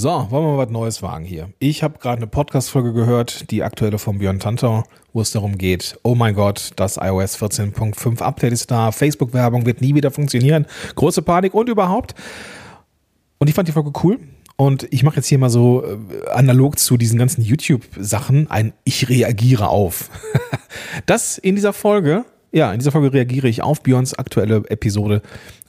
So, 0.00 0.10
wollen 0.30 0.44
wir 0.44 0.52
mal 0.52 0.58
was 0.58 0.70
Neues 0.70 1.02
wagen 1.02 1.24
hier. 1.24 1.52
Ich 1.58 1.82
habe 1.82 1.98
gerade 1.98 2.18
eine 2.18 2.28
Podcast-Folge 2.28 2.92
gehört, 2.92 3.50
die 3.50 3.64
aktuelle 3.64 3.98
von 3.98 4.20
Björn 4.20 4.38
Tantau, 4.38 4.84
wo 5.12 5.20
es 5.20 5.32
darum 5.32 5.58
geht, 5.58 5.98
oh 6.04 6.14
mein 6.14 6.36
Gott, 6.36 6.70
das 6.76 6.98
iOS 6.98 7.36
14.5 7.42 8.22
Update 8.22 8.52
ist 8.52 8.70
da, 8.70 8.92
Facebook-Werbung 8.92 9.66
wird 9.66 9.80
nie 9.80 9.96
wieder 9.96 10.12
funktionieren, 10.12 10.66
große 10.94 11.22
Panik 11.22 11.52
und 11.52 11.68
überhaupt. 11.68 12.14
Und 13.38 13.48
ich 13.48 13.56
fand 13.56 13.66
die 13.66 13.72
Folge 13.72 13.90
cool. 14.04 14.20
Und 14.54 14.86
ich 14.92 15.02
mache 15.02 15.16
jetzt 15.16 15.26
hier 15.26 15.38
mal 15.38 15.50
so 15.50 15.82
äh, 15.84 16.30
analog 16.30 16.78
zu 16.78 16.96
diesen 16.96 17.18
ganzen 17.18 17.42
YouTube-Sachen 17.42 18.48
ein 18.52 18.74
Ich 18.84 19.08
reagiere 19.08 19.68
auf. 19.68 20.10
das 21.06 21.38
in 21.38 21.56
dieser 21.56 21.72
Folge, 21.72 22.24
ja, 22.52 22.72
in 22.72 22.78
dieser 22.78 22.92
Folge 22.92 23.12
reagiere 23.12 23.48
ich 23.48 23.64
auf 23.64 23.82
Björns 23.82 24.14
aktuelle 24.14 24.62
Episode 24.68 25.22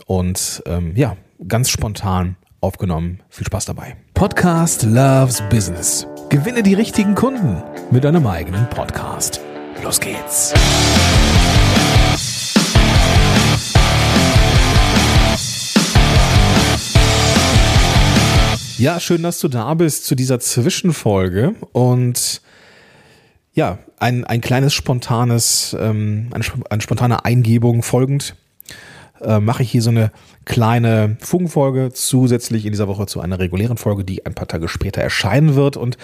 und 0.05 0.61
ähm, 0.67 0.95
ja, 0.95 1.17
ganz 1.47 1.71
spontan 1.71 2.35
aufgenommen. 2.61 3.21
Viel 3.29 3.45
Spaß 3.45 3.65
dabei. 3.65 3.95
Podcast 4.13 4.83
Loves 4.83 5.41
Business. 5.49 6.07
Gewinne 6.29 6.63
die 6.63 6.73
richtigen 6.73 7.15
Kunden 7.15 7.63
mit 7.91 8.03
deinem 8.03 8.27
eigenen 8.27 8.69
Podcast. 8.69 9.41
Los 9.83 9.99
geht's. 9.99 10.53
Ja, 18.77 18.99
schön, 19.01 19.23
dass 19.23 19.39
du 19.39 19.49
da 19.49 19.73
bist 19.73 20.05
zu 20.05 20.15
dieser 20.15 20.39
Zwischenfolge 20.39 21.55
und 21.73 22.41
ja, 23.53 23.79
ein, 23.97 24.23
ein 24.23 24.39
kleines 24.39 24.73
spontanes, 24.73 25.75
ähm, 25.77 26.29
eine, 26.31 26.45
eine 26.69 26.81
spontane 26.81 27.25
Eingebung 27.25 27.83
folgend 27.83 28.35
äh, 29.21 29.39
mache 29.39 29.63
ich 29.63 29.71
hier 29.71 29.81
so 29.81 29.89
eine 29.89 30.11
kleine 30.45 31.17
Funkenfolge 31.19 31.91
zusätzlich 31.93 32.65
in 32.65 32.71
dieser 32.71 32.87
Woche 32.87 33.05
zu 33.05 33.21
einer 33.21 33.39
regulären 33.39 33.77
Folge, 33.77 34.03
die 34.03 34.25
ein 34.25 34.33
paar 34.33 34.47
Tage 34.47 34.67
später 34.67 35.01
erscheinen 35.01 35.55
wird. 35.55 35.77
Und 35.77 35.97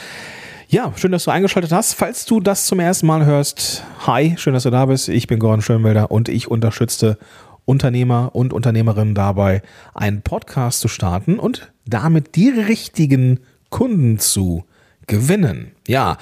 ja, 0.67 0.93
schön, 0.95 1.11
dass 1.11 1.25
du 1.25 1.31
eingeschaltet 1.31 1.71
hast. 1.71 1.93
Falls 1.93 2.25
du 2.25 2.39
das 2.39 2.65
zum 2.65 2.79
ersten 2.79 3.07
Mal 3.07 3.25
hörst, 3.25 3.83
hi, 4.05 4.35
schön, 4.37 4.53
dass 4.53 4.63
du 4.63 4.71
da 4.71 4.85
bist. 4.85 5.09
Ich 5.09 5.27
bin 5.27 5.39
Gordon 5.39 5.61
Schönwelder 5.61 6.11
und 6.11 6.29
ich 6.29 6.49
unterstütze 6.49 7.17
Unternehmer 7.65 8.31
und 8.33 8.53
Unternehmerinnen 8.53 9.15
dabei, 9.15 9.61
einen 9.93 10.21
Podcast 10.21 10.79
zu 10.79 10.87
starten 10.87 11.39
und 11.39 11.71
damit 11.85 12.35
die 12.35 12.49
richtigen 12.49 13.39
Kunden 13.69 14.19
zu 14.19 14.65
gewinnen. 15.07 15.71
Ja, 15.87 16.17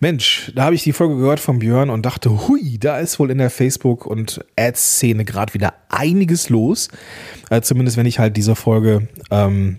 Mensch, 0.00 0.52
da 0.54 0.64
habe 0.64 0.74
ich 0.74 0.84
die 0.84 0.92
Folge 0.92 1.16
gehört 1.16 1.40
von 1.40 1.58
Björn 1.58 1.90
und 1.90 2.06
dachte, 2.06 2.48
hui, 2.48 2.78
da 2.78 2.98
ist 2.98 3.18
wohl 3.18 3.30
in 3.30 3.38
der 3.38 3.50
Facebook- 3.50 4.06
und 4.06 4.44
Ads-Szene 4.56 5.24
gerade 5.24 5.54
wieder 5.54 5.74
einiges 5.88 6.48
los. 6.48 6.88
Äh, 7.50 7.62
zumindest 7.62 7.96
wenn 7.96 8.06
ich 8.06 8.18
halt 8.18 8.36
diese 8.36 8.54
Folge 8.54 9.08
ähm, 9.30 9.78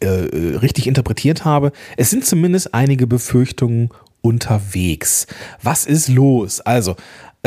äh, 0.00 0.06
richtig 0.06 0.86
interpretiert 0.86 1.44
habe. 1.44 1.72
Es 1.96 2.10
sind 2.10 2.24
zumindest 2.24 2.72
einige 2.74 3.06
Befürchtungen 3.06 3.90
unterwegs. 4.22 5.26
Was 5.62 5.84
ist 5.84 6.08
los? 6.08 6.60
Also, 6.60 6.92
äh, 6.92 6.94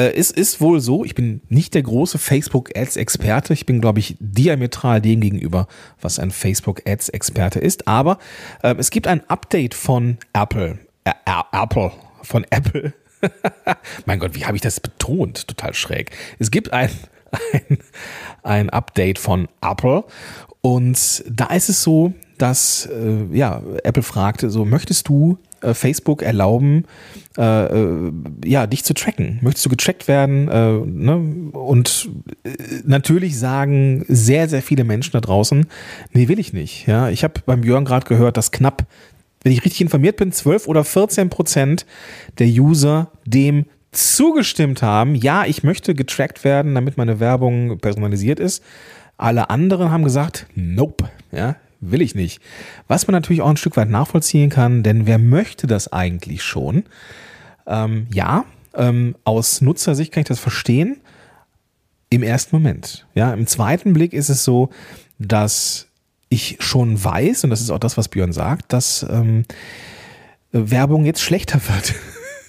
es 0.01 0.31
ist 0.31 0.59
wohl 0.59 0.81
so, 0.81 1.05
ich 1.05 1.15
bin 1.15 1.41
nicht 1.47 1.73
der 1.73 1.83
große 1.83 2.17
Facebook-Ads-Experte. 2.17 3.53
Ich 3.53 3.65
bin, 3.65 3.79
glaube 3.79 3.99
ich, 3.99 4.17
diametral 4.19 5.01
dem 5.01 5.21
gegenüber, 5.21 5.67
was 6.01 6.19
ein 6.19 6.31
Facebook-Ads-Experte 6.31 7.59
ist. 7.59 7.88
Aber 7.88 8.19
äh, 8.61 8.75
es 8.77 8.89
gibt 8.89 9.07
ein 9.07 9.27
Update 9.29 9.73
von 9.73 10.17
Apple. 10.33 10.79
Apple, 11.51 11.91
von 12.23 12.45
Apple. 12.49 12.93
mein 14.05 14.19
Gott, 14.19 14.35
wie 14.35 14.45
habe 14.45 14.57
ich 14.57 14.61
das 14.61 14.79
betont? 14.79 15.47
Total 15.47 15.73
schräg. 15.73 16.11
Es 16.39 16.51
gibt 16.51 16.73
ein, 16.73 16.89
ein, 17.53 17.77
ein 18.43 18.69
Update 18.69 19.19
von 19.19 19.47
Apple 19.61 20.03
und 20.61 21.23
da 21.29 21.45
ist 21.47 21.69
es 21.69 21.83
so, 21.83 22.13
dass 22.38 22.88
äh, 22.88 23.25
ja, 23.31 23.61
Apple 23.83 24.03
fragte, 24.03 24.49
so 24.49 24.66
möchtest 24.66 25.07
du 25.07 25.38
äh, 25.66 25.73
Facebook 25.73 26.21
erlauben, 26.21 26.85
äh, 27.38 27.66
äh 27.66 28.11
ja, 28.45 28.67
dich 28.67 28.83
zu 28.83 28.94
tracken? 28.94 29.39
Möchtest 29.41 29.66
du 29.66 29.69
getrackt 29.69 30.07
werden? 30.07 30.47
Äh, 30.47 30.72
ne? 30.85 31.51
Und 31.51 32.09
äh, 32.44 32.51
natürlich 32.85 33.38
sagen 33.38 34.06
sehr, 34.07 34.47
sehr 34.47 34.62
viele 34.62 34.84
Menschen 34.84 35.13
da 35.13 35.22
draußen, 35.22 35.66
nee, 36.13 36.28
will 36.28 36.40
ich 36.40 36.53
nicht. 36.53 36.88
Ja, 36.88 37.09
ich 37.09 37.23
habe 37.23 37.41
beim 37.45 37.62
Björn 37.62 37.85
gerade 37.85 38.07
gehört, 38.07 38.38
dass 38.38 38.51
knapp 38.51 38.85
wenn 39.44 39.51
ich 39.51 39.63
richtig 39.63 39.81
informiert 39.81 40.17
bin, 40.17 40.31
12 40.31 40.67
oder 40.67 40.84
14 40.84 41.29
Prozent 41.29 41.85
der 42.40 42.47
User 42.47 43.11
dem 43.25 43.66
zugestimmt 43.91 44.81
haben, 44.81 45.16
ja, 45.16 45.45
ich 45.45 45.63
möchte 45.63 45.94
getrackt 45.95 46.44
werden, 46.44 46.75
damit 46.75 46.97
meine 46.97 47.19
Werbung 47.19 47.78
personalisiert 47.79 48.40
ist. 48.40 48.63
Alle 49.17 49.50
anderen 49.50 49.91
haben 49.91 50.03
gesagt, 50.03 50.47
nope, 50.56 51.09
ja, 51.31 51.56
will 51.91 52.01
ich 52.01 52.16
nicht. 52.16 52.41
Was 52.88 53.07
man 53.07 53.13
natürlich 53.13 53.41
auch 53.41 53.50
ein 53.50 53.57
Stück 53.57 53.78
weit 53.78 53.90
nachvollziehen 53.90 54.50
kann, 54.50 54.84
denn 54.84 55.07
wer 55.07 55.18
möchte 55.18 55.68
das 55.68 55.91
eigentlich 55.91 56.44
schon? 56.44 56.84
Ähm, 57.68 58.07
ja, 58.12 58.46
ähm, 58.73 59.16
aus 59.23 59.62
Nutzersicht 59.62 60.12
kann 60.12 60.22
ich 60.22 60.28
das 60.28 60.40
verstehen. 60.40 60.97
Im 62.09 62.23
ersten 62.23 62.56
Moment. 62.56 63.07
Ja, 63.16 63.34
im 63.34 63.47
zweiten 63.47 63.94
Blick 63.94 64.13
ist 64.13 64.29
es 64.29 64.44
so, 64.44 64.69
dass 65.18 65.88
ich 66.29 66.57
schon 66.59 67.03
weiß, 67.03 67.44
und 67.44 67.50
das 67.50 67.62
ist 67.62 67.69
auch 67.69 67.79
das, 67.79 67.97
was 67.97 68.09
Björn 68.09 68.34
sagt, 68.34 68.73
dass 68.73 69.06
ähm, 69.09 69.46
Werbung 70.52 71.06
jetzt 71.06 71.22
schlechter 71.22 71.59
wird. 71.67 71.96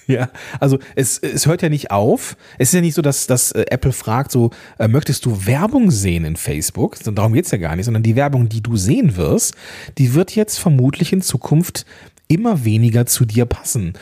ja, 0.13 0.29
also 0.59 0.79
es, 0.95 1.17
es 1.19 1.45
hört 1.45 1.61
ja 1.61 1.69
nicht 1.69 1.91
auf. 1.91 2.37
Es 2.57 2.69
ist 2.69 2.73
ja 2.75 2.81
nicht 2.81 2.95
so, 2.95 3.01
dass, 3.01 3.27
dass 3.27 3.51
äh, 3.51 3.65
Apple 3.69 3.91
fragt, 3.91 4.31
so, 4.31 4.51
äh, 4.79 4.87
möchtest 4.87 5.25
du 5.25 5.45
Werbung 5.45 5.91
sehen 5.91 6.25
in 6.25 6.35
Facebook? 6.35 6.97
Darum 7.03 7.33
geht's 7.33 7.51
ja 7.51 7.57
gar 7.57 7.75
nicht, 7.75 7.85
sondern 7.85 8.03
die 8.03 8.15
Werbung, 8.15 8.49
die 8.49 8.61
du 8.61 8.77
sehen 8.77 9.17
wirst, 9.17 9.53
die 9.97 10.13
wird 10.13 10.35
jetzt 10.35 10.57
vermutlich 10.57 11.13
in 11.13 11.21
Zukunft 11.21 11.85
immer 12.27 12.65
weniger 12.65 13.05
zu 13.05 13.25
dir 13.25 13.45
passen 13.45 13.93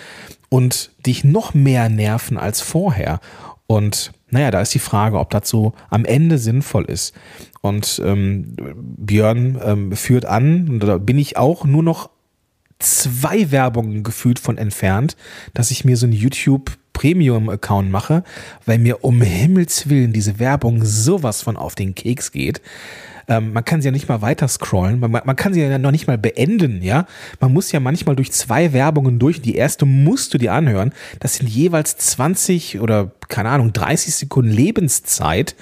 und 0.49 0.91
dich 1.05 1.23
noch 1.23 1.53
mehr 1.53 1.89
nerven 1.89 2.37
als 2.37 2.61
vorher. 2.61 3.19
Und 3.67 4.11
naja, 4.29 4.51
da 4.51 4.61
ist 4.61 4.73
die 4.73 4.79
Frage, 4.79 5.19
ob 5.19 5.31
das 5.31 5.49
so 5.49 5.73
am 5.89 6.05
Ende 6.05 6.37
sinnvoll 6.37 6.85
ist. 6.85 7.13
Und 7.61 8.01
ähm, 8.05 8.55
Björn 8.75 9.59
ähm, 9.63 9.91
führt 9.95 10.25
an, 10.25 10.69
und 10.69 10.79
da 10.81 10.97
bin 10.99 11.17
ich 11.17 11.37
auch 11.37 11.66
nur 11.66 11.81
noch 11.81 12.09
zwei 12.80 13.52
Werbungen 13.52 14.03
gefühlt 14.03 14.40
von 14.40 14.58
entfernt, 14.58 15.16
dass 15.53 15.72
ich 15.72 15.86
mir 15.86 15.97
so 15.97 16.06
einen 16.06 16.13
YouTube 16.13 16.72
Premium-Account 16.94 17.91
mache, 17.91 18.24
weil 18.66 18.80
mir 18.80 19.03
um 19.03 19.22
Himmels 19.22 19.90
Willen 19.90 20.13
diese 20.13 20.40
Werbung 20.40 20.84
sowas 20.85 21.41
von 21.41 21.58
auf 21.58 21.75
den 21.75 21.94
Keks 21.94 22.31
geht. 22.31 22.62
Ähm, 23.28 23.53
man 23.53 23.66
kann 23.66 23.81
sie 23.81 23.88
ja 23.88 23.91
nicht 23.91 24.08
mal 24.08 24.22
weiter 24.22 24.47
scrollen, 24.47 25.00
man, 25.00 25.12
man, 25.12 25.35
kann 25.35 25.53
sie 25.53 25.62
ja 25.62 25.78
noch 25.78 25.91
nicht 25.91 26.08
mal 26.08 26.18
beenden, 26.18 26.81
ja. 26.81 27.08
Man 27.40 27.53
muss 27.53 27.72
ja 27.72 27.80
manchmal 27.80 28.16
durch 28.16 28.31
zwei 28.31 28.72
Werbungen 28.72 29.19
durch. 29.19 29.41
Die 29.41 29.56
erste 29.56 29.85
musst 29.85 30.34
du 30.34 30.38
dir 30.38 30.53
anhören. 30.53 30.94
Das 31.19 31.35
sind 31.35 31.50
jeweils 31.50 31.97
20 31.97 32.80
oder 32.80 33.12
keine 33.28 33.50
Ahnung 33.50 33.74
30 33.74 34.16
Sekunden 34.16 34.52
Lebenszeit. 34.52 35.56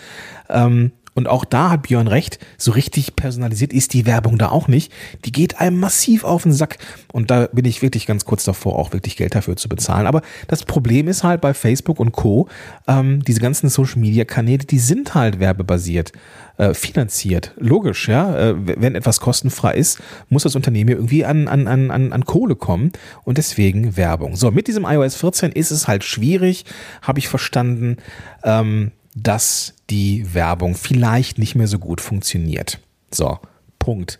Ähm, 0.49 0.91
und 1.13 1.27
auch 1.27 1.45
da 1.45 1.69
hat 1.69 1.83
Björn 1.83 2.07
recht, 2.07 2.39
so 2.57 2.71
richtig 2.71 3.15
personalisiert 3.15 3.71
ist 3.71 3.93
die 3.93 4.05
Werbung 4.05 4.37
da 4.37 4.49
auch 4.49 4.67
nicht. 4.67 4.91
Die 5.25 5.31
geht 5.31 5.59
einem 5.59 5.79
massiv 5.79 6.23
auf 6.23 6.43
den 6.43 6.53
Sack. 6.53 6.77
Und 7.11 7.29
da 7.29 7.47
bin 7.51 7.65
ich 7.65 7.81
wirklich 7.81 8.05
ganz 8.05 8.25
kurz 8.25 8.43
davor, 8.43 8.79
auch 8.79 8.93
wirklich 8.93 9.15
Geld 9.15 9.35
dafür 9.35 9.55
zu 9.55 9.69
bezahlen. 9.69 10.07
Aber 10.07 10.21
das 10.47 10.63
Problem 10.63 11.07
ist 11.07 11.23
halt 11.23 11.41
bei 11.41 11.53
Facebook 11.53 11.99
und 11.99 12.13
Co., 12.13 12.47
ähm, 12.87 13.23
diese 13.23 13.39
ganzen 13.39 13.69
Social-Media-Kanäle, 13.69 14.65
die 14.65 14.79
sind 14.79 15.13
halt 15.13 15.39
werbebasiert, 15.39 16.11
äh, 16.57 16.73
finanziert. 16.73 17.53
Logisch, 17.57 18.07
ja. 18.07 18.35
Äh, 18.35 18.55
wenn 18.79 18.95
etwas 18.95 19.19
kostenfrei 19.19 19.75
ist, 19.75 19.99
muss 20.29 20.43
das 20.43 20.55
Unternehmen 20.55 20.89
irgendwie 20.89 21.25
an, 21.25 21.47
an, 21.47 21.67
an, 21.67 21.91
an 21.91 22.25
Kohle 22.25 22.55
kommen. 22.55 22.91
Und 23.23 23.37
deswegen 23.37 23.97
Werbung. 23.97 24.35
So, 24.35 24.49
mit 24.49 24.67
diesem 24.67 24.85
iOS 24.85 25.15
14 25.15 25.51
ist 25.51 25.69
es 25.69 25.87
halt 25.87 26.03
schwierig, 26.03 26.65
habe 27.03 27.19
ich 27.19 27.27
verstanden. 27.27 27.97
Ähm, 28.43 28.91
dass 29.15 29.75
die 29.93 30.33
Werbung 30.33 30.73
vielleicht 30.73 31.37
nicht 31.37 31.53
mehr 31.53 31.67
so 31.67 31.77
gut 31.77 32.01
funktioniert. 32.01 32.79
So, 33.11 33.37
Punkt. 33.77 34.17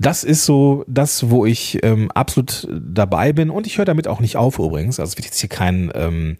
Das 0.00 0.24
ist 0.24 0.44
so 0.44 0.84
das, 0.88 1.30
wo 1.30 1.46
ich 1.46 1.78
ähm, 1.84 2.10
absolut 2.10 2.66
dabei 2.68 3.32
bin 3.32 3.50
und 3.50 3.68
ich 3.68 3.78
höre 3.78 3.84
damit 3.84 4.08
auch 4.08 4.18
nicht 4.18 4.36
auf 4.36 4.58
übrigens. 4.58 4.98
Also 4.98 5.12
es 5.12 5.16
wird 5.16 5.26
jetzt 5.26 5.38
hier 5.38 5.48
kein 5.48 5.92
ähm, 5.94 6.38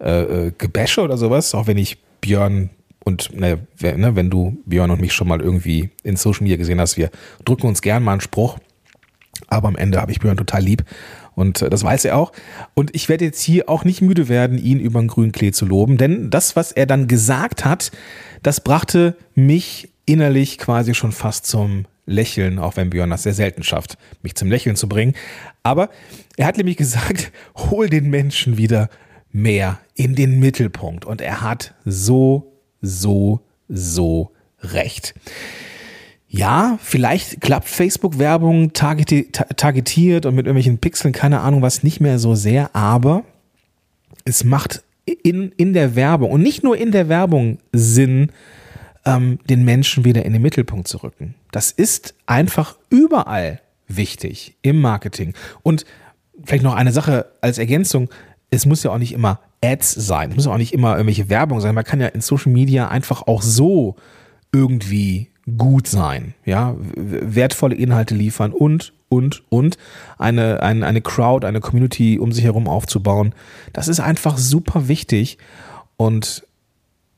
äh, 0.00 0.46
äh 0.46 0.52
Gebäsche 0.56 1.02
oder 1.02 1.18
sowas, 1.18 1.54
auch 1.54 1.66
wenn 1.66 1.76
ich 1.76 1.98
Björn 2.22 2.70
und 3.04 3.38
ne, 3.38 3.66
ne, 3.82 4.16
wenn 4.16 4.30
du 4.30 4.56
Björn 4.64 4.90
und 4.90 5.02
mich 5.02 5.12
schon 5.12 5.28
mal 5.28 5.42
irgendwie 5.42 5.90
in 6.02 6.16
Social 6.16 6.44
Media 6.44 6.56
gesehen 6.56 6.80
hast, 6.80 6.96
wir 6.96 7.10
drücken 7.44 7.66
uns 7.66 7.82
gern 7.82 8.02
mal 8.02 8.12
einen 8.12 8.20
Spruch, 8.22 8.58
aber 9.48 9.68
am 9.68 9.76
Ende 9.76 10.00
habe 10.00 10.12
ich 10.12 10.20
Björn 10.20 10.38
total 10.38 10.62
lieb 10.62 10.84
und 11.38 11.62
äh, 11.62 11.70
das 11.70 11.84
weiß 11.84 12.04
er 12.04 12.16
auch. 12.16 12.32
Und 12.74 12.94
ich 12.94 13.08
werde 13.08 13.24
jetzt 13.24 13.40
hier 13.40 13.68
auch 13.68 13.84
nicht 13.84 14.02
müde 14.02 14.28
werden, 14.28 14.58
ihn 14.58 14.80
über 14.80 15.00
den 15.00 15.08
grünen 15.08 15.32
Klee 15.32 15.52
zu 15.52 15.64
loben, 15.64 15.96
denn 15.96 16.30
das, 16.30 16.56
was 16.56 16.72
er 16.72 16.86
dann 16.86 17.06
gesagt 17.06 17.64
hat, 17.64 17.92
das 18.42 18.60
brachte 18.60 19.16
mich 19.34 19.90
innerlich 20.04 20.58
quasi 20.58 20.94
schon 20.94 21.12
fast 21.12 21.46
zum 21.46 21.86
Lächeln, 22.06 22.58
auch 22.58 22.76
wenn 22.76 22.90
Björn 22.90 23.10
das 23.10 23.22
sehr 23.22 23.34
selten 23.34 23.62
schafft, 23.62 23.98
mich 24.22 24.34
zum 24.34 24.50
Lächeln 24.50 24.76
zu 24.76 24.88
bringen. 24.88 25.14
Aber 25.62 25.90
er 26.36 26.46
hat 26.46 26.56
nämlich 26.56 26.76
gesagt, 26.78 27.30
hol 27.56 27.88
den 27.88 28.10
Menschen 28.10 28.58
wieder 28.58 28.88
mehr 29.30 29.78
in 29.94 30.14
den 30.14 30.40
Mittelpunkt. 30.40 31.04
Und 31.04 31.20
er 31.20 31.42
hat 31.42 31.74
so, 31.84 32.52
so, 32.80 33.42
so 33.68 34.32
recht. 34.62 35.14
Ja, 36.28 36.78
vielleicht 36.82 37.40
klappt 37.40 37.68
Facebook-Werbung 37.68 38.74
targetiert 38.74 40.26
und 40.26 40.34
mit 40.34 40.46
irgendwelchen 40.46 40.78
Pixeln, 40.78 41.12
keine 41.12 41.40
Ahnung 41.40 41.62
was, 41.62 41.82
nicht 41.82 42.00
mehr 42.00 42.18
so 42.18 42.34
sehr, 42.34 42.74
aber 42.76 43.24
es 44.24 44.44
macht 44.44 44.82
in, 45.06 45.52
in 45.56 45.72
der 45.72 45.96
Werbung 45.96 46.30
und 46.30 46.42
nicht 46.42 46.62
nur 46.62 46.76
in 46.76 46.92
der 46.92 47.08
Werbung 47.08 47.58
Sinn, 47.72 48.30
ähm, 49.06 49.38
den 49.48 49.64
Menschen 49.64 50.04
wieder 50.04 50.24
in 50.26 50.34
den 50.34 50.42
Mittelpunkt 50.42 50.86
zu 50.86 50.98
rücken. 50.98 51.34
Das 51.50 51.70
ist 51.70 52.14
einfach 52.26 52.76
überall 52.90 53.60
wichtig 53.86 54.54
im 54.60 54.82
Marketing. 54.82 55.32
Und 55.62 55.86
vielleicht 56.44 56.62
noch 56.62 56.74
eine 56.74 56.92
Sache 56.92 57.32
als 57.40 57.56
Ergänzung, 57.56 58.10
es 58.50 58.66
muss 58.66 58.82
ja 58.82 58.90
auch 58.90 58.98
nicht 58.98 59.12
immer 59.12 59.40
Ads 59.64 59.92
sein, 59.94 60.30
es 60.30 60.36
muss 60.36 60.46
auch 60.46 60.58
nicht 60.58 60.74
immer 60.74 60.92
irgendwelche 60.92 61.30
Werbung 61.30 61.60
sein, 61.60 61.74
man 61.74 61.84
kann 61.84 62.00
ja 62.00 62.08
in 62.08 62.20
Social 62.20 62.52
Media 62.52 62.88
einfach 62.88 63.22
auch 63.26 63.40
so 63.40 63.96
irgendwie 64.52 65.30
gut 65.56 65.86
sein, 65.86 66.34
ja, 66.44 66.74
wertvolle 66.96 67.74
Inhalte 67.74 68.14
liefern 68.14 68.52
und, 68.52 68.92
und, 69.08 69.42
und 69.48 69.78
eine, 70.18 70.62
eine, 70.62 70.86
eine 70.86 71.00
Crowd, 71.00 71.46
eine 71.46 71.60
Community 71.60 72.18
um 72.18 72.32
sich 72.32 72.44
herum 72.44 72.68
aufzubauen. 72.68 73.34
Das 73.72 73.88
ist 73.88 74.00
einfach 74.00 74.38
super 74.38 74.88
wichtig 74.88 75.38
und 75.96 76.46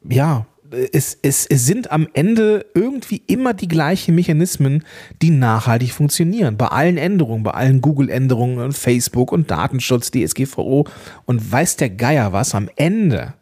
ja, 0.09 0.47
es, 0.93 1.19
es, 1.23 1.47
es 1.47 1.67
sind 1.67 1.91
am 1.91 2.09
Ende 2.13 2.67
irgendwie 2.75 3.23
immer 3.27 3.55
die 3.55 3.69
gleichen 3.69 4.15
Mechanismen, 4.15 4.85
die 5.21 5.31
nachhaltig 5.31 5.93
funktionieren. 5.93 6.57
Bei 6.57 6.69
allen 6.69 6.97
Änderungen, 6.97 7.43
bei 7.43 7.53
allen 7.53 7.81
Google-Änderungen 7.81 8.59
und 8.59 8.73
Facebook 8.73 9.33
und 9.33 9.51
Datenschutz, 9.51 10.11
DSGVO 10.11 10.87
und 11.27 11.53
weiß 11.53 11.77
der 11.77 11.91
Geier 11.91 12.33
was, 12.33 12.55
am 12.55 12.69
Ende, 12.77 13.35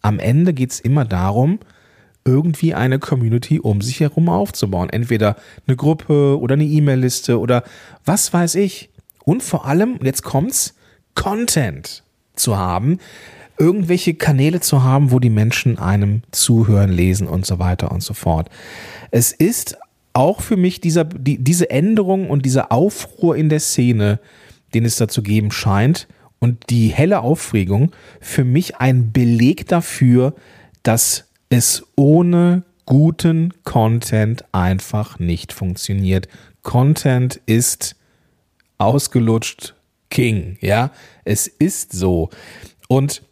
am 0.00 0.18
Ende 0.18 0.52
geht 0.52 0.70
es 0.70 0.80
immer 0.80 1.04
darum, 1.04 1.58
irgendwie 2.24 2.74
eine 2.74 2.98
Community 2.98 3.60
um 3.60 3.80
sich 3.80 4.00
herum 4.00 4.28
aufzubauen. 4.28 4.90
Entweder 4.90 5.36
eine 5.66 5.76
Gruppe 5.76 6.38
oder 6.38 6.54
eine 6.54 6.64
E-Mail-Liste 6.64 7.38
oder 7.38 7.64
was 8.04 8.32
weiß 8.32 8.54
ich. 8.56 8.90
Und 9.24 9.42
vor 9.42 9.66
allem, 9.66 9.98
jetzt 10.02 10.22
kommt's, 10.22 10.74
Content 11.14 12.02
zu 12.34 12.56
haben, 12.56 12.98
irgendwelche 13.58 14.14
Kanäle 14.14 14.60
zu 14.60 14.82
haben, 14.82 15.10
wo 15.10 15.20
die 15.20 15.30
Menschen 15.30 15.78
einem 15.78 16.22
zuhören, 16.32 16.90
lesen 16.90 17.28
und 17.28 17.46
so 17.46 17.58
weiter 17.58 17.92
und 17.92 18.02
so 18.02 18.14
fort. 18.14 18.48
Es 19.10 19.32
ist 19.32 19.78
auch 20.12 20.40
für 20.40 20.56
mich 20.56 20.80
dieser, 20.80 21.04
die, 21.04 21.38
diese 21.38 21.70
Änderung 21.70 22.30
und 22.30 22.44
dieser 22.44 22.72
Aufruhr 22.72 23.36
in 23.36 23.48
der 23.48 23.60
Szene, 23.60 24.18
den 24.72 24.84
es 24.84 24.96
da 24.96 25.08
zu 25.08 25.22
geben 25.22 25.50
scheint, 25.50 26.08
und 26.40 26.68
die 26.68 26.88
helle 26.88 27.20
Aufregung 27.20 27.92
für 28.20 28.44
mich 28.44 28.76
ein 28.76 29.12
Beleg 29.12 29.66
dafür, 29.66 30.34
dass 30.82 31.24
es 31.54 31.84
ohne 31.94 32.64
guten 32.84 33.54
Content 33.62 34.44
einfach 34.50 35.20
nicht 35.20 35.52
funktioniert. 35.52 36.26
Content 36.64 37.40
ist 37.46 37.94
ausgelutscht 38.78 39.74
King, 40.10 40.58
ja. 40.60 40.90
Es 41.24 41.46
ist 41.46 41.92
so. 41.92 42.30
Und 42.88 43.22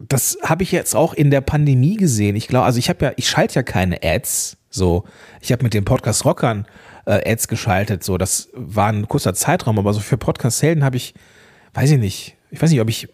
das 0.00 0.36
habe 0.42 0.64
ich 0.64 0.72
jetzt 0.72 0.96
auch 0.96 1.14
in 1.14 1.30
der 1.30 1.42
Pandemie 1.42 1.96
gesehen. 1.96 2.34
Ich 2.34 2.48
glaube, 2.48 2.66
also 2.66 2.80
ich 2.80 2.88
habe 2.88 3.04
ja, 3.04 3.12
ich 3.16 3.28
schalte 3.28 3.54
ja 3.54 3.62
keine 3.62 4.02
Ads. 4.02 4.56
So, 4.68 5.04
ich 5.40 5.52
habe 5.52 5.62
mit 5.62 5.74
den 5.74 5.84
Podcast 5.84 6.24
Rockern 6.24 6.66
äh, 7.06 7.30
Ads 7.30 7.46
geschaltet. 7.46 8.02
So, 8.02 8.18
das 8.18 8.48
war 8.52 8.88
ein 8.88 9.06
kurzer 9.06 9.32
Zeitraum, 9.32 9.78
aber 9.78 9.92
so 9.92 10.00
für 10.00 10.18
Podcast 10.18 10.60
Helden 10.60 10.82
habe 10.82 10.96
ich, 10.96 11.14
weiß 11.74 11.92
ich 11.92 11.98
nicht, 11.98 12.36
ich 12.50 12.60
weiß 12.60 12.70
nicht, 12.70 12.80
ob 12.80 12.90
ich 12.90 13.08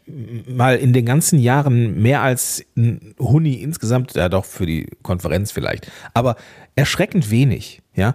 mal 0.48 0.76
in 0.76 0.92
den 0.92 1.06
ganzen 1.06 1.38
Jahren 1.38 2.00
mehr 2.02 2.22
als 2.22 2.64
ein 2.76 3.14
Huni 3.18 3.54
insgesamt, 3.54 4.14
ja 4.14 4.28
doch 4.28 4.44
für 4.44 4.66
die 4.66 4.88
Konferenz 5.02 5.52
vielleicht, 5.52 5.90
aber 6.14 6.36
erschreckend 6.74 7.30
wenig, 7.30 7.82
ja. 7.94 8.14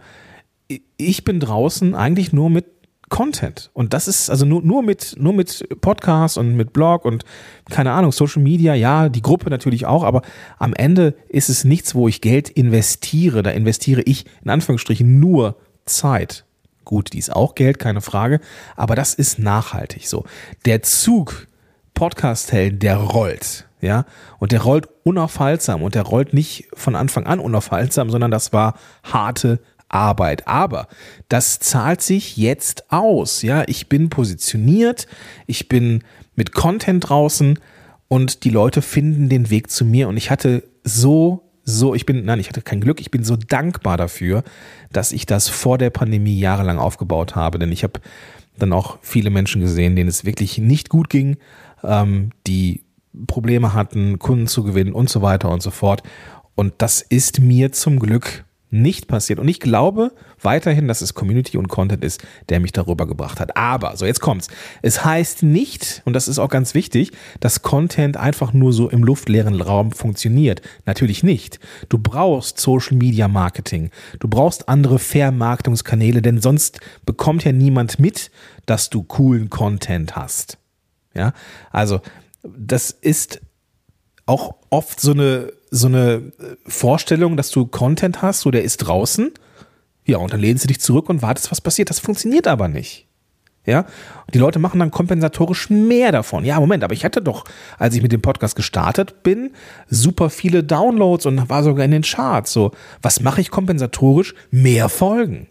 Ich 0.97 1.23
bin 1.23 1.39
draußen 1.39 1.93
eigentlich 1.93 2.33
nur 2.33 2.49
mit 2.49 2.65
Content. 3.13 3.69
Und 3.73 3.93
das 3.93 4.07
ist 4.07 4.31
also 4.31 4.43
nur, 4.43 4.63
nur 4.63 4.81
mit, 4.81 5.15
nur 5.19 5.33
mit 5.33 5.67
Podcast 5.81 6.35
und 6.37 6.55
mit 6.55 6.73
Blog 6.73 7.05
und 7.05 7.23
keine 7.69 7.91
Ahnung, 7.91 8.11
Social 8.11 8.41
Media, 8.41 8.73
ja, 8.73 9.07
die 9.07 9.21
Gruppe 9.21 9.51
natürlich 9.51 9.85
auch, 9.85 10.03
aber 10.03 10.23
am 10.57 10.73
Ende 10.73 11.13
ist 11.29 11.47
es 11.47 11.63
nichts, 11.63 11.93
wo 11.93 12.07
ich 12.07 12.21
Geld 12.21 12.49
investiere. 12.49 13.43
Da 13.43 13.51
investiere 13.51 14.01
ich 14.01 14.25
in 14.43 14.49
Anführungsstrichen 14.49 15.19
nur 15.19 15.57
Zeit. 15.85 16.45
Gut, 16.85 17.13
die 17.13 17.19
ist 17.19 17.33
auch 17.33 17.55
Geld, 17.55 17.79
keine 17.79 18.01
Frage, 18.01 18.39
aber 18.75 18.95
das 18.95 19.13
ist 19.13 19.39
nachhaltig 19.39 20.07
so. 20.07 20.25
Der 20.65 20.83
Zug 20.83 21.47
Podcast-Helden, 21.93 22.79
der 22.79 22.97
rollt, 22.97 23.67
ja, 23.81 24.05
und 24.39 24.51
der 24.51 24.61
rollt 24.61 24.87
unaufhaltsam 25.03 25.81
und 25.81 25.95
der 25.95 26.03
rollt 26.03 26.33
nicht 26.33 26.67
von 26.73 26.95
Anfang 26.95 27.25
an 27.25 27.39
unaufhaltsam, 27.39 28.09
sondern 28.09 28.31
das 28.31 28.51
war 28.53 28.75
harte 29.03 29.59
Arbeit. 29.89 30.47
Aber 30.47 30.87
das 31.29 31.59
zahlt 31.59 32.01
sich 32.01 32.35
jetzt 32.35 32.91
aus. 32.91 33.41
Ja, 33.43 33.63
ich 33.67 33.89
bin 33.89 34.09
positioniert, 34.09 35.07
ich 35.45 35.69
bin 35.69 36.03
mit 36.35 36.53
Content 36.53 37.09
draußen 37.09 37.59
und 38.07 38.43
die 38.43 38.49
Leute 38.49 38.81
finden 38.81 39.29
den 39.29 39.49
Weg 39.49 39.69
zu 39.69 39.85
mir 39.85 40.07
und 40.07 40.17
ich 40.17 40.31
hatte 40.31 40.63
so 40.83 41.52
so, 41.63 41.95
ich 41.95 42.05
bin, 42.05 42.25
nein, 42.25 42.39
ich 42.39 42.49
hatte 42.49 42.61
kein 42.61 42.81
Glück, 42.81 42.99
ich 42.99 43.11
bin 43.11 43.23
so 43.23 43.35
dankbar 43.35 43.97
dafür, 43.97 44.43
dass 44.91 45.11
ich 45.11 45.25
das 45.25 45.47
vor 45.47 45.77
der 45.77 45.89
Pandemie 45.89 46.37
jahrelang 46.37 46.77
aufgebaut 46.77 47.35
habe, 47.35 47.59
denn 47.59 47.71
ich 47.71 47.83
habe 47.83 48.01
dann 48.57 48.73
auch 48.73 48.99
viele 49.01 49.29
Menschen 49.29 49.61
gesehen, 49.61 49.95
denen 49.95 50.09
es 50.09 50.25
wirklich 50.25 50.57
nicht 50.57 50.89
gut 50.89 51.09
ging, 51.09 51.37
ähm, 51.83 52.31
die 52.47 52.83
Probleme 53.27 53.73
hatten, 53.73 54.19
Kunden 54.19 54.47
zu 54.47 54.63
gewinnen 54.63 54.93
und 54.93 55.09
so 55.09 55.21
weiter 55.21 55.49
und 55.49 55.61
so 55.61 55.71
fort. 55.71 56.03
Und 56.55 56.73
das 56.79 57.01
ist 57.01 57.39
mir 57.39 57.71
zum 57.71 57.99
Glück 57.99 58.45
nicht 58.73 59.07
passiert. 59.07 59.39
Und 59.39 59.47
ich 59.47 59.59
glaube 59.59 60.11
weiterhin, 60.41 60.87
dass 60.87 61.01
es 61.01 61.13
Community 61.13 61.57
und 61.57 61.67
Content 61.69 62.03
ist, 62.03 62.25
der 62.49 62.59
mich 62.59 62.71
darüber 62.71 63.07
gebracht 63.07 63.39
hat. 63.39 63.55
Aber, 63.55 63.95
so 63.95 64.05
jetzt 64.05 64.19
kommt's. 64.19 64.47
Es 64.81 65.05
heißt 65.05 65.43
nicht, 65.43 66.01
und 66.05 66.13
das 66.13 66.27
ist 66.27 66.39
auch 66.39 66.49
ganz 66.49 66.73
wichtig, 66.73 67.11
dass 67.39 67.61
Content 67.61 68.17
einfach 68.17 68.51
nur 68.51 68.73
so 68.73 68.89
im 68.89 69.03
luftleeren 69.03 69.61
Raum 69.61 69.91
funktioniert. 69.91 70.61
Natürlich 70.85 71.23
nicht. 71.23 71.59
Du 71.87 71.99
brauchst 71.99 72.59
Social 72.59 72.97
Media 72.97 73.27
Marketing. 73.27 73.91
Du 74.19 74.27
brauchst 74.27 74.67
andere 74.67 74.99
Vermarktungskanäle, 74.99 76.21
denn 76.21 76.41
sonst 76.41 76.79
bekommt 77.05 77.45
ja 77.45 77.51
niemand 77.51 77.99
mit, 77.99 78.31
dass 78.65 78.89
du 78.89 79.03
coolen 79.03 79.49
Content 79.49 80.15
hast. 80.15 80.57
Ja, 81.13 81.33
also, 81.71 82.01
das 82.43 82.89
ist 82.89 83.41
auch 84.25 84.55
oft 84.69 84.99
so 84.99 85.11
eine, 85.11 85.51
so 85.69 85.87
eine 85.87 86.31
äh, 86.39 86.55
Vorstellung, 86.65 87.37
dass 87.37 87.51
du 87.51 87.65
Content 87.65 88.21
hast, 88.21 88.41
so 88.41 88.51
der 88.51 88.63
ist 88.63 88.77
draußen. 88.77 89.31
Ja, 90.05 90.17
und 90.17 90.33
dann 90.33 90.39
lehnst 90.39 90.63
du 90.63 90.67
dich 90.67 90.81
zurück 90.81 91.09
und 91.09 91.21
wartest, 91.21 91.51
was 91.51 91.61
passiert. 91.61 91.89
Das 91.89 91.99
funktioniert 91.99 92.47
aber 92.47 92.67
nicht. 92.67 93.07
Ja, 93.65 93.85
die 94.33 94.39
Leute 94.39 94.59
machen 94.59 94.81
dann 94.81 94.91
kompensatorisch 94.91 95.69
mehr 95.69 96.11
davon. 96.11 96.43
Ja, 96.43 96.59
Moment, 96.59 96.83
aber 96.83 96.93
ich 96.93 97.05
hatte 97.05 97.21
doch, 97.21 97.45
als 97.79 97.95
ich 97.95 98.01
mit 98.01 98.11
dem 98.11 98.21
Podcast 98.21 98.57
gestartet 98.57 99.23
bin, 99.23 99.51
super 99.89 100.29
viele 100.29 100.65
Downloads 100.65 101.25
und 101.25 101.49
war 101.49 101.63
sogar 101.63 101.85
in 101.85 101.91
den 101.91 102.01
Charts. 102.01 102.51
So, 102.51 102.71
was 103.01 103.21
mache 103.21 103.39
ich 103.39 103.51
kompensatorisch? 103.51 104.35
Mehr 104.51 104.89
Folgen. 104.89 105.47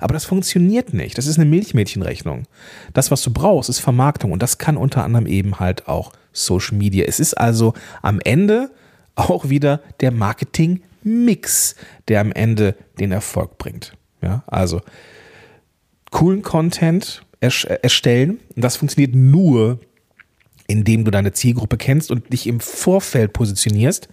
Aber 0.00 0.14
das 0.14 0.24
funktioniert 0.24 0.92
nicht. 0.92 1.16
Das 1.16 1.28
ist 1.28 1.38
eine 1.38 1.48
Milchmädchenrechnung. 1.48 2.44
Das, 2.94 3.12
was 3.12 3.22
du 3.22 3.32
brauchst, 3.32 3.70
ist 3.70 3.78
Vermarktung 3.78 4.32
und 4.32 4.42
das 4.42 4.58
kann 4.58 4.76
unter 4.76 5.04
anderem 5.04 5.26
eben 5.26 5.60
halt 5.60 5.86
auch 5.86 6.12
Social 6.34 6.76
Media. 6.76 7.06
Es 7.06 7.18
ist 7.18 7.34
also 7.34 7.72
am 8.02 8.20
Ende 8.20 8.70
auch 9.14 9.48
wieder 9.48 9.80
der 10.00 10.10
Marketing-Mix, 10.10 11.76
der 12.08 12.20
am 12.20 12.32
Ende 12.32 12.76
den 13.00 13.12
Erfolg 13.12 13.56
bringt. 13.56 13.96
Ja, 14.20 14.44
also 14.46 14.80
coolen 16.10 16.42
Content 16.42 17.24
erstellen. 17.40 18.40
Und 18.54 18.62
das 18.62 18.76
funktioniert 18.76 19.14
nur, 19.14 19.80
indem 20.66 21.04
du 21.04 21.10
deine 21.10 21.32
Zielgruppe 21.32 21.76
kennst 21.76 22.10
und 22.10 22.32
dich 22.32 22.46
im 22.46 22.60
Vorfeld 22.60 23.32
positionierst. 23.32 24.08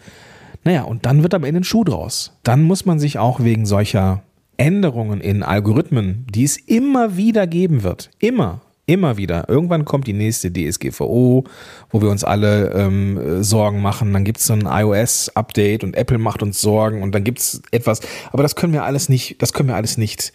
Naja, 0.63 0.83
und 0.83 1.05
dann 1.05 1.23
wird 1.23 1.33
am 1.33 1.43
Ende 1.43 1.61
ein 1.61 1.63
Schuh 1.63 1.83
draus. 1.83 2.37
Dann 2.43 2.61
muss 2.63 2.85
man 2.85 2.99
sich 2.99 3.17
auch 3.17 3.39
wegen 3.39 3.65
solcher 3.65 4.23
Änderungen 4.57 5.21
in 5.21 5.43
Algorithmen, 5.43 6.27
die 6.29 6.43
es 6.43 6.57
immer 6.57 7.17
wieder 7.17 7.47
geben 7.47 7.83
wird, 7.83 8.11
immer, 8.19 8.61
immer 8.91 9.15
wieder. 9.15 9.47
Irgendwann 9.47 9.85
kommt 9.85 10.05
die 10.05 10.13
nächste 10.13 10.51
DSGVO, 10.51 11.45
wo 11.89 12.01
wir 12.01 12.09
uns 12.09 12.23
alle 12.23 12.71
ähm, 12.73 13.41
Sorgen 13.41 13.81
machen. 13.81 14.11
Dann 14.11 14.25
gibt 14.25 14.39
es 14.39 14.47
so 14.47 14.53
ein 14.53 14.65
iOS-Update 14.65 15.83
und 15.83 15.95
Apple 15.95 16.17
macht 16.17 16.43
uns 16.43 16.59
Sorgen 16.59 17.01
und 17.01 17.15
dann 17.15 17.23
gibt 17.23 17.39
es 17.39 17.61
etwas. 17.71 18.01
Aber 18.31 18.43
das 18.43 18.55
können 18.55 18.73
wir 18.73 18.83
alles 18.83 19.07
nicht, 19.07 19.41
das 19.41 19.53
können 19.53 19.69
wir 19.69 19.75
alles 19.75 19.97
nicht 19.97 20.33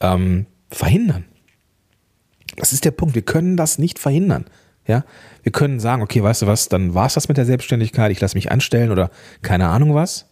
ähm, 0.00 0.46
verhindern. 0.68 1.24
Das 2.56 2.72
ist 2.72 2.84
der 2.84 2.90
Punkt. 2.90 3.14
Wir 3.14 3.22
können 3.22 3.56
das 3.56 3.78
nicht 3.78 4.00
verhindern. 4.00 4.46
Ja, 4.86 5.04
wir 5.44 5.52
können 5.52 5.78
sagen, 5.78 6.02
okay, 6.02 6.24
weißt 6.24 6.42
du 6.42 6.46
was, 6.48 6.68
dann 6.68 6.92
war 6.92 7.06
es 7.06 7.14
das 7.14 7.28
mit 7.28 7.36
der 7.36 7.46
Selbstständigkeit, 7.46 8.10
ich 8.10 8.20
lasse 8.20 8.36
mich 8.36 8.50
anstellen 8.50 8.90
oder 8.90 9.10
keine 9.40 9.68
Ahnung 9.68 9.94
was. 9.94 10.28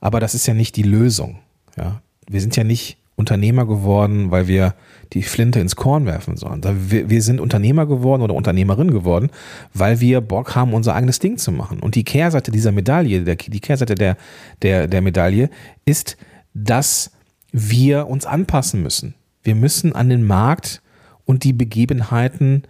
Aber 0.00 0.18
das 0.18 0.34
ist 0.34 0.48
ja 0.48 0.54
nicht 0.54 0.74
die 0.74 0.82
Lösung. 0.82 1.38
Ja, 1.76 2.02
wir 2.28 2.40
sind 2.40 2.56
ja 2.56 2.64
nicht 2.64 2.98
Unternehmer 3.18 3.66
geworden, 3.66 4.30
weil 4.30 4.46
wir 4.46 4.74
die 5.12 5.24
Flinte 5.24 5.58
ins 5.58 5.74
Korn 5.74 6.06
werfen 6.06 6.36
sollen. 6.36 6.62
Wir, 6.88 7.10
wir 7.10 7.20
sind 7.20 7.40
Unternehmer 7.40 7.84
geworden 7.86 8.22
oder 8.22 8.34
Unternehmerin 8.34 8.92
geworden, 8.92 9.30
weil 9.74 10.00
wir 10.00 10.20
Bock 10.20 10.54
haben, 10.54 10.72
unser 10.72 10.94
eigenes 10.94 11.18
Ding 11.18 11.36
zu 11.36 11.50
machen. 11.50 11.80
Und 11.80 11.96
die 11.96 12.04
Kehrseite 12.04 12.52
dieser 12.52 12.70
Medaille, 12.70 13.24
der, 13.24 13.34
die 13.34 13.60
Kehrseite 13.60 13.96
der, 13.96 14.16
der, 14.62 14.86
der 14.86 15.02
Medaille 15.02 15.50
ist, 15.84 16.16
dass 16.54 17.10
wir 17.50 18.06
uns 18.06 18.24
anpassen 18.24 18.82
müssen. 18.82 19.14
Wir 19.42 19.56
müssen 19.56 19.94
an 19.94 20.08
den 20.08 20.24
Markt 20.24 20.80
und 21.24 21.42
die 21.42 21.52
Begebenheiten 21.52 22.62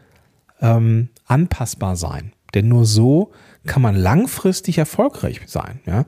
ähm, 0.63 1.11
anpassbar 1.27 1.97
sein. 1.97 2.33
Denn 2.55 2.69
nur 2.69 2.87
so 2.87 3.33
kann 3.69 3.83
man 3.83 3.95
langfristig 3.95 4.79
erfolgreich 4.79 5.41
sein. 5.47 5.81
Ja? 5.87 6.07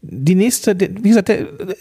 Die 0.00 0.34
nächste, 0.34 0.76
wie 0.80 1.10
gesagt, 1.10 1.30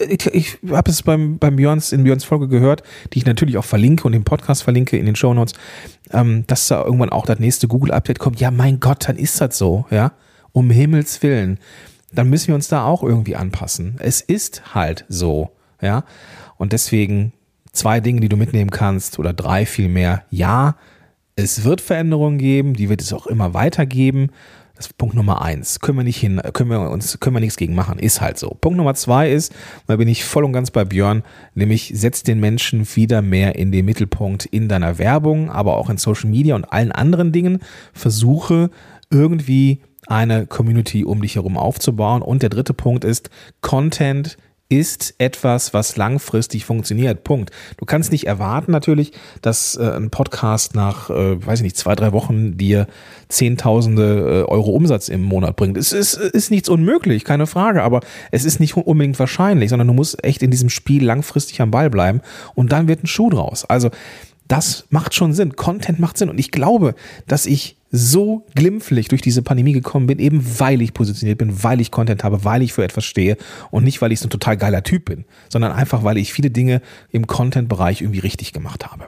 ich, 0.08 0.28
ich 0.28 0.58
habe 0.70 0.92
es 0.92 1.02
beim, 1.02 1.40
beim 1.40 1.56
Björns, 1.56 1.92
in 1.92 2.04
Björns 2.04 2.24
Folge 2.24 2.48
gehört, 2.48 2.84
die 3.12 3.18
ich 3.18 3.26
natürlich 3.26 3.58
auch 3.58 3.66
verlinke 3.66 4.06
und 4.06 4.14
im 4.14 4.24
Podcast 4.24 4.62
verlinke 4.62 4.98
in 4.98 5.08
den 5.08 5.16
Show 5.16 5.34
Notes, 5.34 5.54
ähm, 6.12 6.44
dass 6.46 6.68
da 6.68 6.84
irgendwann 6.84 7.10
auch 7.10 7.26
das 7.26 7.40
nächste 7.40 7.68
Google-Update 7.68 8.20
kommt. 8.20 8.40
Ja, 8.40 8.52
mein 8.52 8.80
Gott, 8.80 9.10
dann 9.10 9.18
ist 9.18 9.42
das 9.42 9.58
so, 9.58 9.86
ja. 9.90 10.12
Um 10.52 10.70
Himmels 10.70 11.24
Willen. 11.24 11.58
Dann 12.12 12.30
müssen 12.30 12.50
wir 12.50 12.56
uns 12.56 12.68
da 12.68 12.84
auch 12.84 13.02
irgendwie 13.02 13.36
anpassen. 13.36 13.96
Es 14.00 14.22
ist 14.22 14.76
halt 14.76 15.06
so, 15.10 15.50
ja. 15.82 16.04
Und 16.58 16.74
deswegen 16.74 17.34
zwei 17.72 18.02
Dinge, 18.02 18.20
die 18.22 18.30
du 18.30 18.38
mitnehmen 18.38 18.70
kannst 18.70 19.18
oder 19.18 19.34
drei 19.34 19.66
vielmehr. 19.66 20.24
Ja, 20.30 20.76
es 21.36 21.64
wird 21.64 21.82
Veränderungen 21.82 22.38
geben, 22.38 22.74
die 22.74 22.90
wird 22.90 23.02
es 23.02 23.14
auch 23.14 23.26
immer 23.26 23.54
weitergeben. 23.54 24.30
Das 24.82 24.88
ist 24.88 24.98
Punkt 24.98 25.14
Nummer 25.14 25.44
eins. 25.44 25.80
Können 25.80 26.00
wir 26.00 26.04
nicht 26.04 26.18
hin, 26.18 26.42
können 26.54 26.72
wir 26.72 26.90
uns, 26.90 27.20
können 27.20 27.36
wir 27.36 27.40
nichts 27.40 27.56
gegen 27.56 27.76
machen. 27.76 28.00
Ist 28.00 28.20
halt 28.20 28.40
so. 28.40 28.58
Punkt 28.60 28.78
Nummer 28.78 28.96
zwei 28.96 29.32
ist, 29.32 29.54
da 29.86 29.96
bin 29.96 30.08
ich 30.08 30.26
voll 30.26 30.44
und 30.44 30.54
ganz 30.54 30.72
bei 30.72 30.86
Björn, 30.86 31.22
nämlich 31.54 31.92
setz 31.94 32.24
den 32.24 32.40
Menschen 32.40 32.88
wieder 32.96 33.22
mehr 33.22 33.58
in 33.58 33.72
den 33.72 33.86
Mittelpunkt 33.86 34.48
in 34.48 34.70
deiner 34.70 34.98
Werbung, 34.98 35.52
aber 35.52 35.78
auch 35.78 35.92
in 35.92 35.98
Social 35.98 36.32
Media 36.32 36.56
und 36.56 36.66
allen 36.66 36.92
anderen 36.92 37.32
Dingen. 37.32 37.60
Versuche 37.94 38.72
irgendwie 39.12 39.82
eine 40.08 40.48
Community 40.48 41.06
um 41.06 41.22
dich 41.22 41.36
herum 41.36 41.58
aufzubauen. 41.58 42.24
Und 42.24 42.42
der 42.42 42.50
dritte 42.50 42.74
Punkt 42.74 43.04
ist, 43.06 43.30
Content 43.62 44.36
ist 44.72 45.16
etwas, 45.18 45.74
was 45.74 45.98
langfristig 45.98 46.64
funktioniert. 46.64 47.26
Punkt. 47.26 47.52
Du 47.76 47.84
kannst 47.84 48.14
nicht 48.14 48.26
erwarten 48.26 48.72
natürlich, 48.72 49.12
dass 49.42 49.76
äh, 49.76 49.92
ein 49.98 50.10
Podcast 50.10 50.76
nach, 50.76 51.10
äh, 51.10 51.46
weiß 51.46 51.60
ich 51.60 51.64
nicht, 51.64 51.78
zwei, 51.78 51.94
drei 51.94 52.14
Wochen 52.14 52.58
dir 52.58 52.88
Zehntausende 53.28 54.46
äh, 54.48 54.50
Euro 54.50 54.72
Umsatz 54.72 55.10
im 55.10 55.24
Monat 55.24 55.58
bringt. 55.58 55.76
Es 55.76 55.92
ist, 55.92 56.14
ist 56.14 56.52
nichts 56.52 56.70
unmöglich, 56.70 57.26
keine 57.26 57.48
Frage, 57.48 57.84
aber 57.84 58.00
es 58.32 58.46
ist 58.46 58.62
nicht 58.62 58.78
unbedingt 58.78 59.20
wahrscheinlich, 59.20 59.70
sondern 59.70 59.90
du 59.90 59.94
musst 59.94 60.24
echt 60.24 60.42
in 60.42 60.52
diesem 60.52 60.70
Spiel 60.70 61.04
langfristig 61.04 61.60
am 61.60 61.72
Ball 61.72 61.90
bleiben 61.90 62.22
und 62.56 62.72
dann 62.72 62.88
wird 62.88 63.04
ein 63.04 63.08
Schuh 63.08 63.30
draus. 63.30 63.66
Also 63.66 63.92
das 64.48 64.86
macht 64.90 65.14
schon 65.14 65.34
Sinn. 65.34 65.58
Content 65.58 66.00
macht 66.00 66.18
Sinn. 66.18 66.30
Und 66.30 66.40
ich 66.40 66.52
glaube, 66.52 66.96
dass 67.28 67.46
ich 67.46 67.78
so 67.92 68.46
glimpflich 68.56 69.10
durch 69.10 69.22
diese 69.22 69.42
Pandemie 69.42 69.74
gekommen 69.74 70.08
bin, 70.08 70.18
eben 70.20 70.44
weil 70.60 70.82
ich 70.82 70.94
positioniert 70.94 71.38
bin, 71.38 71.64
weil 71.64 71.82
ich 71.82 71.92
Content 71.92 72.24
habe, 72.24 72.44
weil 72.46 72.62
ich 72.62 72.74
für 72.74 72.84
etwas 72.84 73.06
stehe 73.06 73.38
und 73.70 73.84
nicht, 73.84 74.02
weil 74.02 74.12
ich 74.12 74.20
so 74.20 74.28
ein 74.28 74.32
total 74.32 74.58
geiler 74.58 74.84
Typ 74.84 75.06
bin, 75.06 75.26
sondern 75.50 75.74
einfach, 75.74 76.04
weil 76.04 76.18
ich 76.18 76.32
viele 76.32 76.50
Dinge 76.50 76.82
im 77.10 77.28
Content-Bereich 77.28 78.02
irgendwie 78.02 78.20
richtig 78.20 78.54
gemacht 78.54 78.90
habe. 78.90 79.08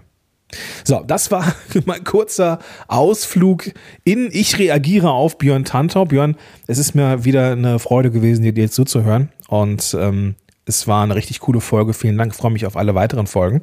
So, 0.83 1.03
das 1.05 1.31
war 1.31 1.55
mein 1.85 2.03
kurzer 2.03 2.59
Ausflug 2.87 3.71
in 4.03 4.29
Ich 4.31 4.59
reagiere 4.59 5.11
auf 5.11 5.37
Björn 5.37 5.65
Tantau. 5.65 6.05
Björn, 6.05 6.35
es 6.67 6.77
ist 6.77 6.93
mir 6.93 7.25
wieder 7.25 7.51
eine 7.53 7.79
Freude 7.79 8.11
gewesen, 8.11 8.43
dir 8.43 8.53
jetzt 8.53 8.75
zuzuhören. 8.75 9.31
Und 9.47 9.95
ähm, 9.99 10.35
es 10.65 10.87
war 10.87 11.03
eine 11.03 11.15
richtig 11.15 11.39
coole 11.39 11.61
Folge. 11.61 11.93
Vielen 11.93 12.17
Dank. 12.17 12.35
Freue 12.35 12.51
mich 12.51 12.65
auf 12.65 12.77
alle 12.77 12.95
weiteren 12.95 13.27
Folgen. 13.27 13.61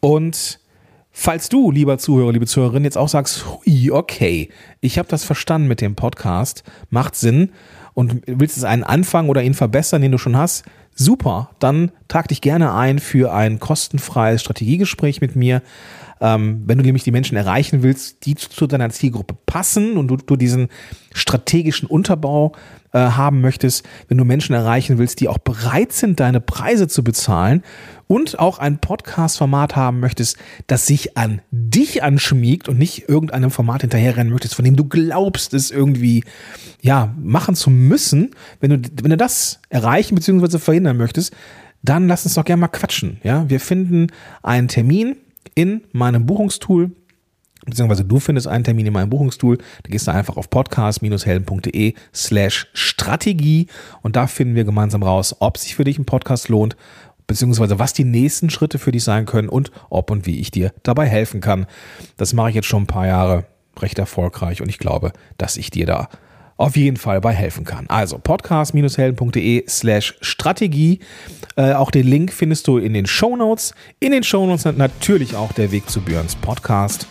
Und 0.00 0.60
Falls 1.20 1.48
du, 1.48 1.72
lieber 1.72 1.98
Zuhörer, 1.98 2.30
liebe 2.30 2.46
Zuhörerin, 2.46 2.84
jetzt 2.84 2.96
auch 2.96 3.08
sagst, 3.08 3.44
hui, 3.44 3.90
okay, 3.90 4.50
ich 4.80 5.00
habe 5.00 5.08
das 5.08 5.24
verstanden 5.24 5.66
mit 5.66 5.80
dem 5.80 5.96
Podcast, 5.96 6.62
macht 6.90 7.16
Sinn 7.16 7.50
und 7.92 8.22
willst 8.26 8.56
es 8.56 8.62
einen 8.62 8.84
anfangen 8.84 9.28
oder 9.28 9.42
ihn 9.42 9.54
verbessern, 9.54 10.00
den 10.00 10.12
du 10.12 10.18
schon 10.18 10.36
hast, 10.36 10.64
super, 10.98 11.50
dann 11.60 11.92
trag 12.08 12.28
dich 12.28 12.40
gerne 12.40 12.74
ein 12.74 12.98
für 12.98 13.32
ein 13.32 13.58
kostenfreies 13.60 14.40
Strategiegespräch 14.40 15.20
mit 15.20 15.36
mir. 15.36 15.62
Ähm, 16.20 16.64
wenn 16.66 16.78
du 16.78 16.84
nämlich 16.84 17.04
die 17.04 17.12
Menschen 17.12 17.36
erreichen 17.36 17.84
willst, 17.84 18.26
die 18.26 18.34
zu 18.34 18.66
deiner 18.66 18.90
Zielgruppe 18.90 19.36
passen 19.46 19.96
und 19.96 20.08
du, 20.08 20.16
du 20.16 20.34
diesen 20.34 20.68
strategischen 21.14 21.88
Unterbau 21.88 22.52
äh, 22.92 22.98
haben 22.98 23.40
möchtest, 23.40 23.86
wenn 24.08 24.18
du 24.18 24.24
Menschen 24.24 24.54
erreichen 24.54 24.98
willst, 24.98 25.20
die 25.20 25.28
auch 25.28 25.38
bereit 25.38 25.92
sind, 25.92 26.20
deine 26.20 26.40
Preise 26.40 26.88
zu 26.88 27.04
bezahlen 27.04 27.62
und 28.06 28.38
auch 28.38 28.58
ein 28.58 28.78
Podcast-Format 28.78 29.76
haben 29.76 30.00
möchtest, 30.00 30.38
das 30.66 30.86
sich 30.86 31.16
an 31.16 31.42
dich 31.50 32.02
anschmiegt 32.02 32.68
und 32.68 32.78
nicht 32.78 33.08
irgendeinem 33.08 33.50
Format 33.50 33.82
hinterherrennen 33.82 34.32
möchtest, 34.32 34.54
von 34.54 34.64
dem 34.64 34.76
du 34.76 34.86
glaubst, 34.86 35.52
es 35.54 35.70
irgendwie 35.70 36.24
ja 36.80 37.14
machen 37.20 37.54
zu 37.54 37.68
müssen, 37.68 38.30
wenn 38.60 38.70
du 38.70 38.88
wenn 39.02 39.10
du 39.10 39.16
das 39.16 39.60
erreichen 39.68 40.14
bzw. 40.14 40.58
verhindern 40.58 40.87
möchtest, 40.94 41.34
dann 41.82 42.08
lass 42.08 42.24
uns 42.24 42.34
doch 42.34 42.44
gerne 42.44 42.60
mal 42.60 42.68
quatschen. 42.68 43.20
Ja, 43.22 43.48
wir 43.48 43.60
finden 43.60 44.08
einen 44.42 44.68
Termin 44.68 45.16
in 45.54 45.82
meinem 45.92 46.26
Buchungstool 46.26 46.92
beziehungsweise 47.68 48.04
du 48.04 48.18
findest 48.18 48.48
einen 48.48 48.64
Termin 48.64 48.86
in 48.86 48.92
meinem 48.92 49.10
Buchungstool, 49.10 49.58
da 49.58 49.90
gehst 49.90 50.06
du 50.06 50.12
einfach 50.12 50.36
auf 50.36 50.50
podcast-helden.de 50.50 51.94
slash 52.14 52.68
Strategie 52.72 53.66
und 54.02 54.16
da 54.16 54.26
finden 54.26 54.54
wir 54.54 54.64
gemeinsam 54.64 55.02
raus, 55.02 55.36
ob 55.40 55.58
sich 55.58 55.76
für 55.76 55.84
dich 55.84 55.98
ein 55.98 56.06
Podcast 56.06 56.48
lohnt, 56.48 56.76
beziehungsweise 57.26 57.78
was 57.78 57.92
die 57.92 58.04
nächsten 58.04 58.50
Schritte 58.50 58.78
für 58.78 58.92
dich 58.92 59.04
sein 59.04 59.26
können 59.26 59.48
und 59.48 59.70
ob 59.90 60.10
und 60.10 60.26
wie 60.26 60.40
ich 60.40 60.50
dir 60.50 60.72
dabei 60.82 61.06
helfen 61.06 61.40
kann. 61.40 61.66
Das 62.16 62.32
mache 62.32 62.50
ich 62.50 62.54
jetzt 62.54 62.68
schon 62.68 62.84
ein 62.84 62.88
paar 62.88 63.06
Jahre 63.06 63.46
recht 63.78 63.98
erfolgreich 63.98 64.62
und 64.62 64.68
ich 64.68 64.78
glaube, 64.78 65.12
dass 65.36 65.56
ich 65.56 65.70
dir 65.70 65.86
da 65.86 66.08
auf 66.58 66.76
jeden 66.76 66.98
Fall 66.98 67.20
bei 67.22 67.32
helfen 67.32 67.64
kann. 67.64 67.86
Also 67.88 68.18
podcast-helden.de 68.18 69.64
slash 69.66 70.16
Strategie. 70.20 70.98
Äh, 71.56 71.72
auch 71.72 71.90
den 71.90 72.06
Link 72.06 72.32
findest 72.32 72.66
du 72.66 72.76
in 72.76 72.92
den 72.92 73.06
Show 73.06 73.36
Notes. 73.36 73.74
In 74.00 74.12
den 74.12 74.24
Show 74.24 74.46
Notes 74.46 74.66
natürlich 74.76 75.34
auch 75.34 75.52
der 75.52 75.72
Weg 75.72 75.88
zu 75.88 76.02
Björns 76.02 76.36
Podcast. 76.36 77.06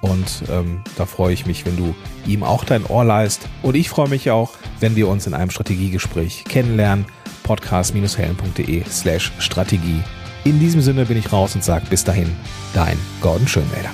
Und 0.00 0.44
ähm, 0.50 0.82
da 0.96 1.06
freue 1.06 1.32
ich 1.32 1.46
mich, 1.46 1.66
wenn 1.66 1.76
du 1.76 1.94
ihm 2.26 2.42
auch 2.42 2.64
dein 2.64 2.84
Ohr 2.86 3.04
leist. 3.04 3.48
Und 3.62 3.74
ich 3.74 3.88
freue 3.88 4.08
mich 4.08 4.30
auch, 4.30 4.52
wenn 4.80 4.96
wir 4.96 5.08
uns 5.08 5.26
in 5.26 5.34
einem 5.34 5.50
Strategiegespräch 5.50 6.44
kennenlernen. 6.44 7.06
Podcast-helden.de 7.42 8.84
slash 8.88 9.32
Strategie. 9.38 10.02
In 10.44 10.60
diesem 10.60 10.82
Sinne 10.82 11.06
bin 11.06 11.18
ich 11.18 11.32
raus 11.32 11.54
und 11.54 11.64
sage 11.64 11.86
bis 11.88 12.04
dahin, 12.04 12.30
dein 12.74 12.98
Gordon 13.20 13.48
Schönwälder. 13.48 13.90